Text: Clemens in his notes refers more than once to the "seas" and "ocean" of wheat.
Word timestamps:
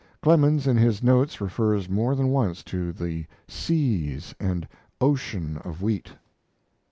Clemens 0.23 0.65
in 0.65 0.77
his 0.77 1.03
notes 1.03 1.39
refers 1.39 1.87
more 1.87 2.15
than 2.15 2.29
once 2.29 2.63
to 2.63 2.91
the 2.91 3.27
"seas" 3.47 4.33
and 4.39 4.67
"ocean" 4.99 5.57
of 5.59 5.83
wheat. 5.83 6.13